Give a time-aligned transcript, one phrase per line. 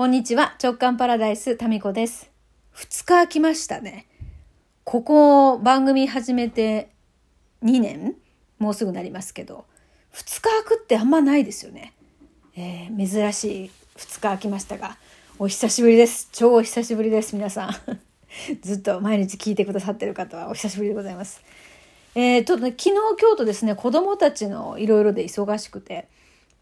[0.00, 2.30] こんにちは、直感パラダイス、タミコです。
[2.74, 4.06] 2日空きましたね。
[4.82, 6.88] ここ番組始めて
[7.62, 8.14] 2年？
[8.58, 9.66] もうすぐなりますけど、
[10.14, 11.92] 2日空くってあんまないですよね。
[12.56, 14.96] えー珍しい2日空きましたが、
[15.38, 16.30] お久しぶりです。
[16.32, 17.76] 超お久しぶりです、皆さん。
[18.62, 21.42] ずっと毎日聞いてくださってる方はお久しぶりでございます。
[22.14, 26.08] えー、ちょっとね、昨日、今日とですね、子供たちのいろいろで忙しくて、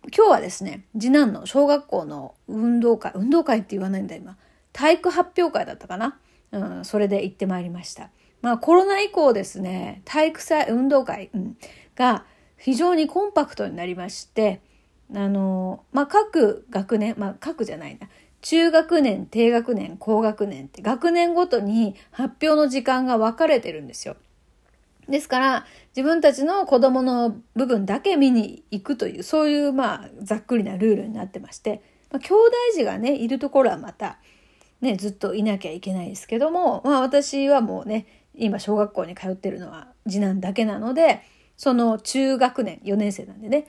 [0.05, 4.37] 今日はですね、次男の小学校の運動会、運動会って言わないんだ今、
[4.73, 6.19] 体育発表会だったかな？
[6.53, 8.11] うん、それで行ってまいりました。
[8.41, 11.57] まあコロナ以降ですね、体育祭、運動会、うん、
[11.95, 12.25] が
[12.57, 14.63] 非常にコンパクトになりまして、
[15.15, 18.09] あの、まあ各学年、まあ各じゃないな、
[18.41, 24.17] 中学年、低学年、高学年って学年ごとに発表の時間が分かれてるんですよ。
[25.09, 25.67] ですから、
[25.99, 31.83] 自分たちの子供の部分だけ見に行くという、そういう、まあ、ざっくりなルールになってまして、
[32.13, 34.21] まあ、兄弟児がね、いるところはまた、
[34.81, 41.23] ね、ずっといなきゃいけないですけども、まあ、私はもうね、今、小学校に通ってるのは次男だけなので、
[41.57, 43.67] その中学年、4年生なんでね、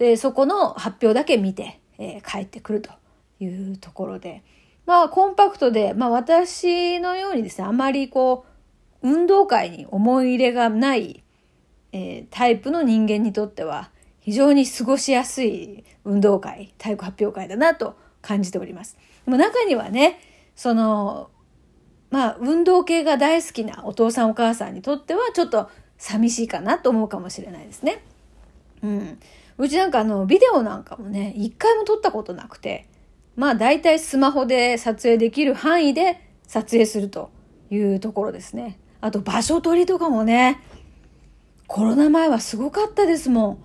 [0.00, 2.90] でそこの発表だけ見て、えー帰ってくると
[3.38, 4.42] いうところで、
[4.84, 8.46] まあ、コンパクトで、まあ、私のようにですね、あまりこ
[9.02, 11.22] う、運動会に思い入れがない、
[11.92, 13.90] えータイプの人間にとっては
[14.20, 18.96] 非常に過ごしやすい運動会、体育発表会だなと感じております。
[19.24, 20.20] でも中にはね、
[20.54, 21.30] その、
[22.10, 28.02] まあ、運動系が大好きなお父さんお母さんにとってはちょっと寂しいかなと思うかもしれないですね。
[28.82, 29.18] うん。
[29.58, 32.86] うちなんかあの、ビデオなんかもね、一回も撮ったことなくて、
[33.34, 37.30] まあ大体スマホで撮影できる範囲で撮影すると
[37.70, 38.78] いうところですね。
[39.00, 40.60] あと場所取りとかもね、
[41.72, 43.58] コロナ前はすごかったですもん。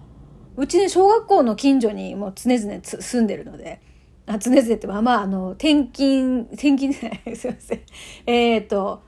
[0.56, 3.82] うちね、小学校の近所にもう常々住んでるので、
[4.26, 7.82] あ常々ってまあまあ、あの、転勤、転勤じゃない、すいません。
[8.26, 9.02] えっ、と、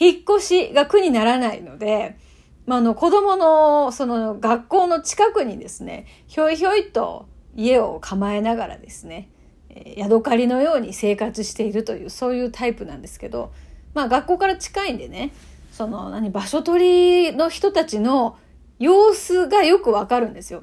[0.00, 2.16] 引っ越しが苦にならないので、
[2.64, 9.28] まあ、あの、子供の、その、学校の近くにですね、ひょいひょいと家を構えながらですね、
[9.68, 13.52] えー、宿刈りのように生活しているという、そういうタイプなんですけど、
[13.92, 15.34] まあ、学校から近いんでね、
[15.72, 18.38] その、何、場所取りの人たちの
[18.78, 20.62] 様子がよくわかるんですよ。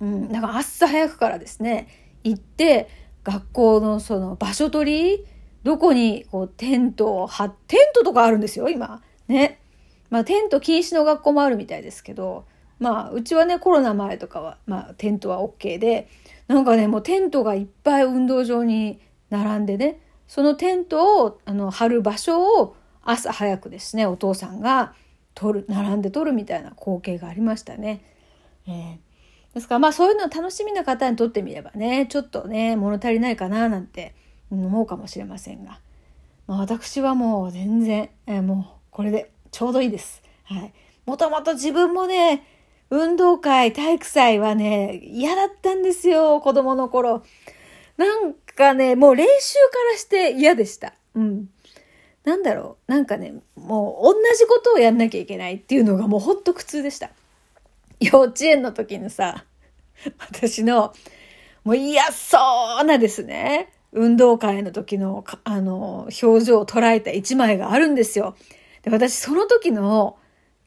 [0.00, 1.88] うん、だから朝早くからですね、
[2.22, 2.88] 行って、
[3.24, 5.26] 学校のその場所取り、
[5.62, 9.02] どこにこうテントを張っ、テントとかあるんですよ、今。
[9.28, 9.60] ね。
[10.10, 12.44] まあテント禁止の学校もあるみたいですけど、
[12.78, 16.08] まあうちはね、コロナ前とかは、まあテントは OK で、
[16.48, 19.00] なんかね、もうテントがいっぱい運動場に
[19.30, 24.94] 並んでね、そのテントを、あの、張る場所を朝早くですね、お父さんが
[25.34, 28.02] 取る、並んで取るみたいな光景がありましたね。
[28.66, 28.96] えー
[29.54, 34.12] ですからまあそういうの楽しみな方にとってみればね、ちょっとね、物足りないかななんて
[34.50, 35.78] 思うかもしれませんが、
[36.48, 40.22] まあ、私はもう全然、えーもうこれでちょうどいいです。
[40.44, 40.72] はい。
[41.06, 42.44] もともと自分もね、
[42.90, 47.22] 運動会、体育祭はね、嫌だったんですよ、子供の頃。
[47.96, 50.94] なんかね、もう練習からして嫌でした。
[51.14, 51.48] うん。
[52.24, 52.90] なんだろう。
[52.90, 57.10] なんかね、もう同じことをやんなきゃいけないっていうのがもうほんと苦痛でした。
[58.00, 59.44] 幼稚園の時にさ、
[60.18, 60.94] 私の、
[61.64, 62.38] もう嫌そ
[62.82, 68.36] うなですね、運動会の時の、あの、表情を捉えた一枚があるんですよ。
[68.82, 70.18] で、私その時の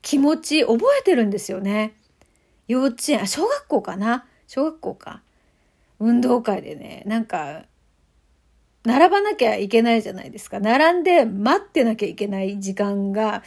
[0.01, 1.93] 気持ち覚えてるんですよね。
[2.67, 5.21] 幼稚園、あ、小学校かな小学校か。
[5.99, 7.63] 運動会でね、なんか、
[8.87, 10.61] 並ばなきゃいけないじゃないですか。
[10.61, 13.43] 並んで待ってなきゃいけない時間が、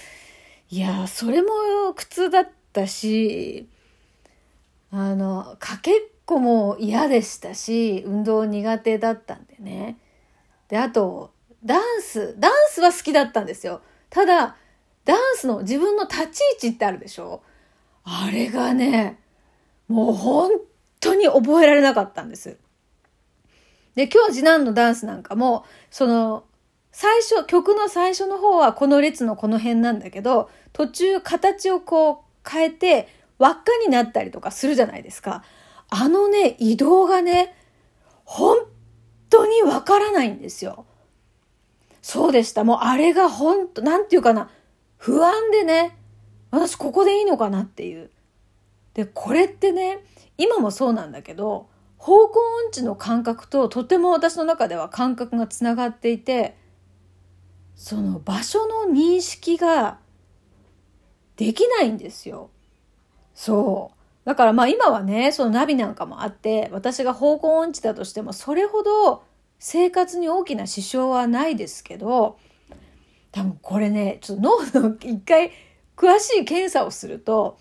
[0.69, 1.49] いや、それも
[1.97, 3.67] 苦痛だったし、
[4.91, 9.97] あの、かけっこも嫌でしたし、運動苦手だったんでね。
[10.69, 11.33] で、あと、
[11.65, 13.81] ダンス、ダンスは好きだったんですよ。
[14.11, 14.57] ただ、
[15.07, 17.43] ダンスの自分の立ち位置ってあるでしょ
[18.05, 19.19] あれがね、
[19.89, 20.51] もう本
[21.01, 22.59] 当に覚えられなかったんです。
[23.95, 26.45] で、今日次男のダンスなんかも、その、
[26.93, 33.09] 最初、曲の最初の方はこの列のこの辺なんだけど、途中形をこう変えて
[33.39, 35.45] 輪っかになったりとかするじゃないですか。
[35.89, 37.55] あのね、移動がね、
[38.25, 38.59] 本
[39.29, 40.85] 当にわからないんですよ。
[42.03, 42.65] そうでした。
[42.65, 44.51] もうあれが本当、なんていうかな、
[44.97, 45.97] 不安でね、
[46.51, 48.11] 私ここでいいのかなっていう。
[48.95, 50.05] で、これってね、
[50.37, 51.69] 今もそうなんだけど、
[52.01, 56.57] 方向音痴の感覚ととても私の中では感覚がつながっていて、
[57.77, 59.99] その場所の認識が
[61.37, 62.49] できないんですよ。
[63.35, 64.27] そう。
[64.27, 69.23] だからまあ今はね、そのナビなんかもあって、私が方向音痴だとしても、それほど
[69.59, 72.39] 生活に大きな支障はないですけど
[73.31, 74.43] 多分これねちょっと
[74.73, 75.53] 脳の一回
[75.99, 77.59] 詳しい検査をすると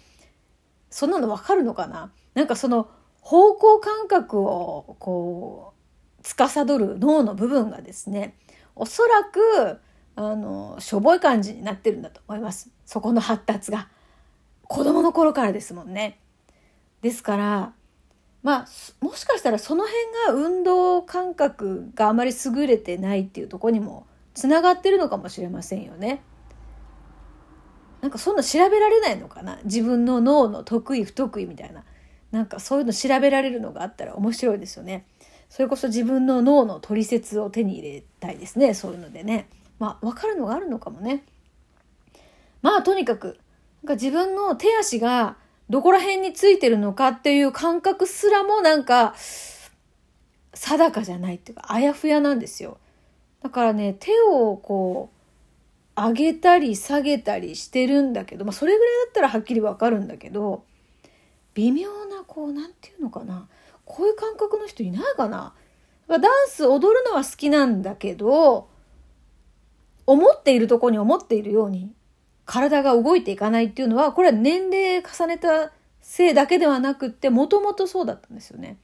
[0.90, 2.14] そんなの分かるのかな？
[2.36, 2.90] なんかその
[3.22, 5.74] 方向感覚をこ
[6.22, 8.36] う司る脳の部分がですね
[8.76, 9.80] おそらく
[10.16, 12.70] あのしょぼい感じになってるんだと思います。
[12.86, 13.88] そこの発達が。
[14.64, 16.20] 子供の頃からですもんね。
[17.02, 17.74] ですから
[18.44, 18.68] まあ
[19.02, 26.22] もしかしたらその辺が運動感覚があまり優れてないっていうとこにもつながってるのかもしれませんよね。
[28.02, 29.60] なんかそんな調べられないのかな。
[29.64, 31.84] 自分の脳の得意不得意みたいな。
[32.32, 35.06] なんかそういうの調べられるのがあったら面白いですよね。
[35.50, 39.48] それこそ自分の脳の取説を手に入れたいですねそういうのでね。
[39.80, 41.24] まあ分かるのがあるのかもね。
[42.62, 43.40] まあとにかく
[43.84, 45.38] なんか自分の手足が
[45.70, 49.14] どこら辺についてるのかっていう感覚すらもなんか、
[50.54, 52.80] 定かじゃないっていうか、あやふやなんですよ。
[53.44, 55.12] だからね、手をこ
[55.96, 60.64] う、上げたり下げたりしてるんだけど、まあそれぐらいだったらはっきりわかるんだけど、
[61.60, 63.50] 微妙なこう、なんていうのかな。
[63.84, 65.54] こういう感覚の人いないかな。
[66.08, 68.70] ダンス踊るのは好きなんだけど、
[70.06, 71.92] 思っているとこに思っているように
[72.46, 75.72] 体が動いていかないっていうのはこれは年齢重ねた
[76.02, 78.80] せいだけではなくってもともとそうだったんですよね。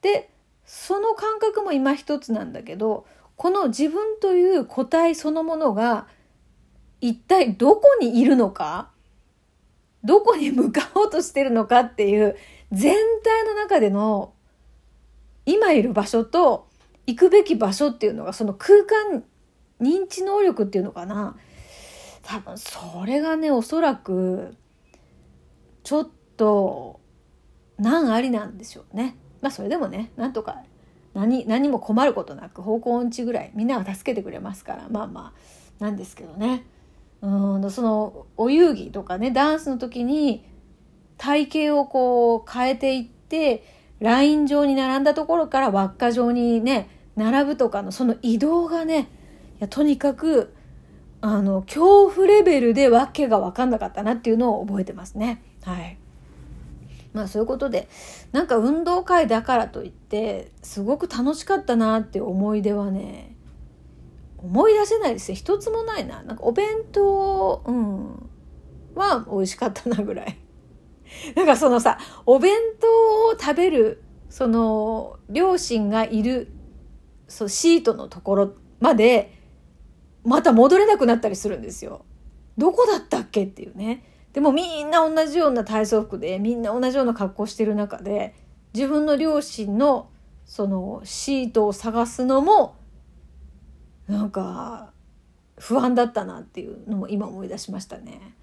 [0.00, 0.30] で
[0.64, 3.06] その感覚も今一つなんだけど
[3.36, 6.08] この自分という個体そのものが
[7.00, 8.90] 一体どこにいるのか
[10.04, 12.36] どこに向かおうとしてるのかっていう
[12.72, 14.32] 全体の中での
[15.46, 16.68] 今いる場所と
[17.06, 19.24] 行くべき場所っていうのがその空間
[19.80, 21.36] 認知能力っていうのかな。
[22.22, 24.56] 多分それがねおそらく
[25.82, 27.00] ちょっと
[27.78, 29.16] 難ありなんでしょうね。
[29.40, 30.62] まあそれでもねなんとか
[31.14, 34.88] 何何も困ることなく方向音痴ぐらいみんなが助けてくれますから。
[34.88, 35.34] まあま
[35.80, 36.64] あなんですけどね。
[37.22, 40.44] うんそのお遊戯とかねダンスの時に
[41.16, 43.64] 体型をこう変えていって
[44.00, 49.08] ライン上に並んだところから輪っか状にね並ぶとかのその移動がね
[49.58, 50.52] いやとにかく
[51.24, 55.40] あの、恐怖レベルでわけが分かんなかったなっていうのを覚えてますね。
[55.62, 55.96] はい。
[57.12, 57.88] まあそういうことで、
[58.32, 63.31] なんか運動会だからといって、すごく楽しかったなって思い出はね、
[64.42, 65.34] 思い出せないですよ。
[65.34, 66.22] 一つもないな。
[66.22, 68.30] なんかお弁当、うん、
[68.94, 70.38] は美味しかったなぐらい。
[71.36, 72.86] なんかそのさ、お弁当
[73.28, 76.48] を食べる、その、両親がいる、
[77.28, 79.38] そう、シートのところまで、
[80.24, 82.04] また戻れなくなったりするんですよ。
[82.56, 84.04] どこだったっけっていうね。
[84.32, 88.34] でもみんな同じような体操服でみんな同じような格好してる中で
[88.72, 90.08] 自分の両親の
[90.46, 92.76] そのシートを探すのも
[94.08, 94.92] なんか
[95.58, 98.34] 不安だったなっていうのも今思い出しましたね。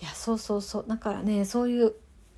[0.00, 1.94] いやそうそうそうだからねそういう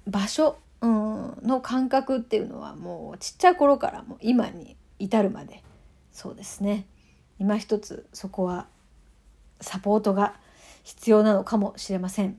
[0.07, 5.63] 場所、うん、の感覚っていうのはもうちっちゃい頃からもう今に至るまで
[6.13, 6.87] そうですね
[7.39, 8.67] 今一つそこは
[9.61, 10.35] サポートが
[10.85, 12.39] 必要なのかもしれません。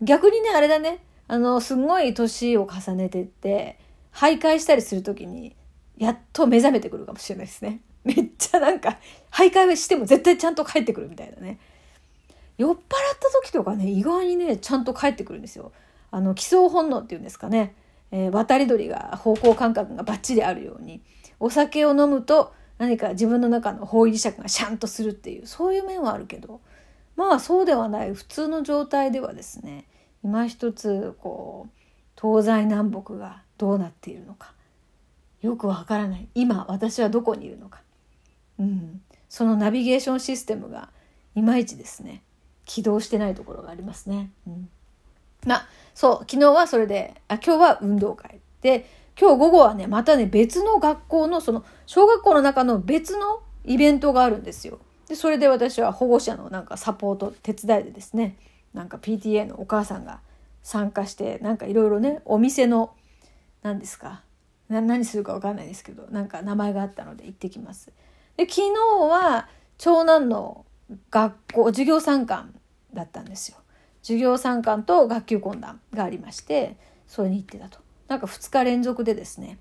[0.00, 3.78] 逆にね、あれだね、あの、すごい年を重ねてって、
[4.12, 5.56] 徘徊したりする時に、
[5.96, 7.80] やっと目覚めてくるかもしれないですね。
[8.04, 8.98] めっちゃなんか、
[9.30, 11.58] 徘徊しても絶対ちゃんと帰ってくるみたいなね。
[12.58, 12.80] 酔っ払っ
[13.18, 15.72] た時とかね、意外にね、ちゃんと帰ってくるんですよ。
[16.10, 17.74] あの、基礎本能っていうんですかね。
[18.10, 21.00] えー、渡り鳥が方向感覚がバッチリあるように、
[21.40, 26.60] お酒を飲むと何か自分の中の方位磁石がシャンとするっていうそういう面はあるけど
[27.16, 29.86] まあそうではない普通の状態ではですね
[30.24, 31.70] 今一つこう
[32.20, 34.52] 東西南北がどうなっているのか
[35.40, 37.82] よくわからない今私はどこにいるのか、
[38.58, 40.90] うん、そのナビゲーションシステムが
[41.34, 42.22] いまいちですね
[42.64, 44.30] 起動してないところがありますね。
[44.46, 44.68] うん、
[45.46, 48.88] まあそう昨日はそれであ今日は運動会で
[49.20, 54.78] 今日午後はね、またね、別の学校の、その、小学校の中の別のイベントがあるんですよ。
[55.08, 58.36] で、それで私は保護者のなんかサポート、手伝いでですね、
[58.72, 60.20] なんか PTA のお母さんが
[60.62, 62.94] 参加して、なんかいろいろね、お店の、
[63.62, 64.22] 何ですか、
[64.70, 67.92] 何するかわかんないですけど、なんか名前があったので行ってきます。
[68.36, 68.72] で、昨日
[69.08, 69.48] は
[69.78, 70.66] 長男の
[71.10, 72.54] 学校、授業参観
[72.94, 73.58] だったんですよ。
[74.02, 77.82] 授業参観と学級懇談がありまして、それに行ってたと。
[78.12, 79.56] なんか2日連続でですね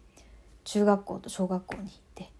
[0.65, 2.31] 中学校と小学校に行って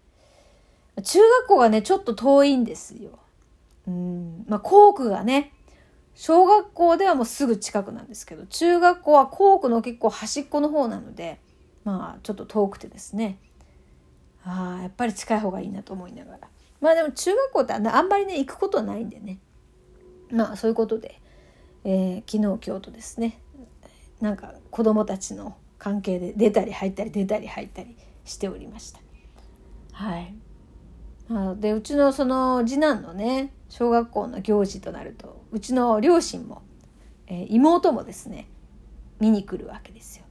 [1.02, 3.18] 中学校がねちょっと遠いんですよ。
[3.88, 5.54] うんまあ校区がね
[6.14, 11.40] 小学校ではもうすぐ近くなんですけど中学校は校区の結構端っこの方なので
[11.84, 13.38] まあちょっと遠くてですね
[14.44, 16.38] ああやっぱり近い方がいいなと思いながら。
[16.80, 19.38] まあでも中学校ってあんまりね行くことないんでね。
[20.30, 21.20] まあそういうことで、
[21.84, 23.38] えー、昨日今日とですね。
[24.20, 29.00] なんか子供たちの関係で出たり入ったり出たり入ったりしておりました。
[29.92, 30.34] はい。
[31.60, 36.62] でうちのその次男のね小学校の行事となるとうちの両親も、
[37.26, 38.48] えー、妹もですね
[39.18, 40.24] 見に来るわけですよ。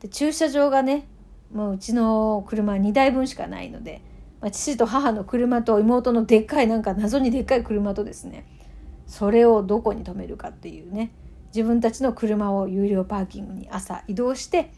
[0.00, 1.08] で駐車場がね
[1.52, 4.02] もううちの車2台分しかないので、
[4.40, 8.46] まあ、父と母の車と妹のでっかいなんか謎にでっかい車とですね
[9.06, 11.12] それをどこに止めるかっていうね
[11.54, 14.72] 自分たちの車を有料パーキングに朝移動して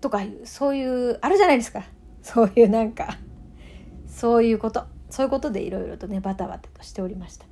[0.00, 1.84] とかいうそういうあるじゃないですか。
[2.22, 3.18] そういうなんか
[4.06, 4.84] そういうこと。
[5.10, 7.46] そういうことでいろいろとねバタバタとしておりました。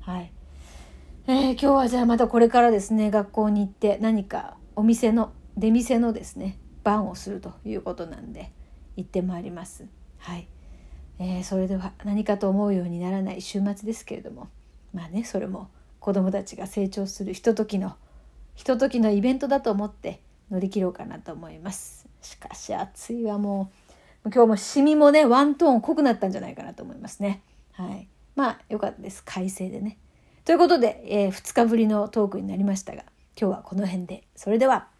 [0.00, 0.32] はい。
[1.26, 8.52] えー、今日はじゃあまたこれからですね学校に行って何かお店の出店のですね番をするということなんで
[8.96, 9.84] 行ってまいります。
[10.18, 10.46] はい、
[11.18, 14.48] えー、それでは何かと思うようにならない週末ですけれども
[14.94, 17.96] まあねそれも子どもたちが成長するひとときの
[18.54, 22.06] ひとときのイベントだと思って乗り切ろうかなと思います。
[22.22, 23.72] しかし暑いわも
[24.24, 24.30] う。
[24.30, 27.42] 今日もシミもねワントーン濃くなったんじゃないかなと思いますね。
[27.72, 28.08] はい。
[28.36, 29.24] まあよかったです。
[29.24, 29.98] 快晴でね。
[30.44, 33.02] ということで、えー、2日ぶりのトークになりましたが
[33.38, 34.22] 今日はこの辺で。
[34.36, 34.95] それでは。